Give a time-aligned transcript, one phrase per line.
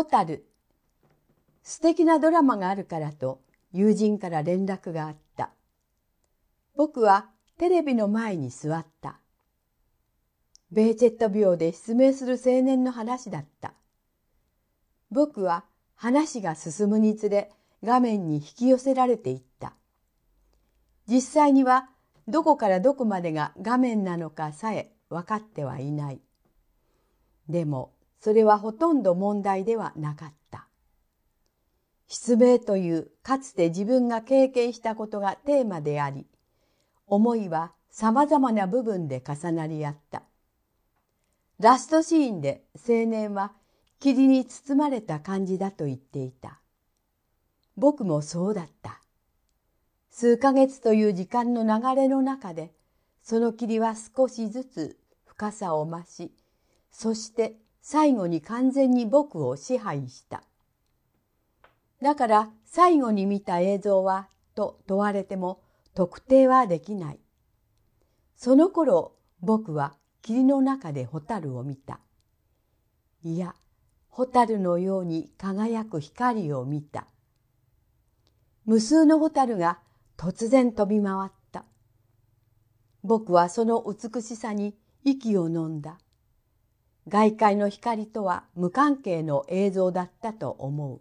[0.00, 0.46] ホタル。
[1.62, 5.50] 素敵なドラマがあるからと友人から連絡があった。
[6.74, 9.20] 僕はテレビの前に座った。
[10.70, 13.74] ベーチェット病で失明する青年の話だった。
[15.10, 15.66] 僕は
[15.96, 17.50] 話が進むにつれ
[17.84, 19.74] 画面に引き寄せられていった。
[21.06, 21.90] 実際には
[22.26, 26.22] どこからどこまでが画面なのかさえ分かってはいない。
[27.50, 30.66] でもそれはほとんど問題ではなかった。
[32.06, 36.26] 失明というかつて自分が経験したことがテーマであり、
[37.06, 40.22] 思いは様々な部分で重なり合った。
[41.58, 43.52] ラストシーンで青年は
[44.00, 46.60] 霧に包まれた感じだと言っていた。
[47.76, 49.00] 僕もそうだった。
[50.10, 52.72] 数ヶ月という時間の流れの中で、
[53.22, 56.32] その霧は少しずつ深さを増し、
[56.90, 60.42] そして最後に完全に僕を支配した。
[62.02, 65.62] だから最後に見た映像はと問われても
[65.94, 67.18] 特定はできない。
[68.36, 72.00] その頃僕は霧の中で蛍を見た。
[73.22, 73.54] いや、
[74.08, 77.06] 蛍のように輝く光を見た。
[78.64, 79.78] 無数の蛍が
[80.16, 81.64] 突然飛び回った。
[83.02, 84.74] 僕はその美しさに
[85.04, 85.98] 息を飲んだ。
[87.08, 91.00] 外界の光とは無関係の映像だったと思う。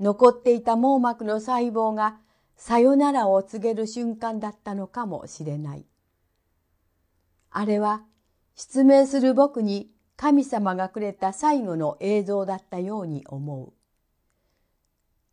[0.00, 2.18] 残っていた網膜の細胞が
[2.56, 5.86] さよならを告げる瞬間だったのかもしれない。
[7.50, 8.02] あれは
[8.54, 13.72] 失明する僕に神様がくれた最後の映像だったように思う。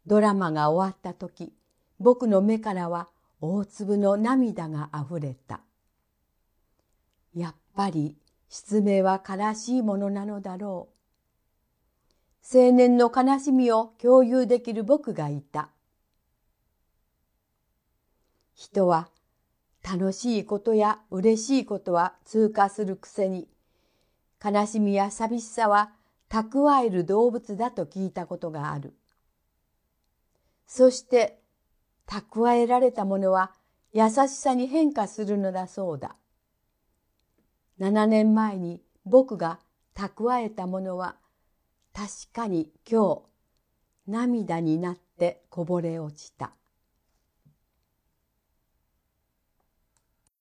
[0.05, 1.53] ドラマが終わった時、
[1.99, 3.07] 僕の目からは
[3.39, 5.61] 大粒の涙があふれた。
[7.33, 8.17] やっぱり
[8.55, 10.89] 失明は悲しいものなのだろ
[12.53, 12.55] う。
[12.55, 15.69] 青年の悲しみを共有できる僕がいた。
[18.53, 19.09] 人は
[19.81, 23.47] 楽しいことや嬉しいことは通過するくせに
[24.45, 25.89] 悲しみや寂しさは
[26.29, 28.93] 蓄える動物だと聞いたことがある。
[30.67, 31.39] そして
[32.05, 33.51] 蓄えられたものは
[33.93, 36.15] 優しさに変化するのだそうだ。
[37.79, 39.59] 7年前に僕が
[39.95, 41.15] 蓄えたものは
[41.93, 43.21] 確かに今日
[44.07, 46.53] 涙になってこぼれ落ちた。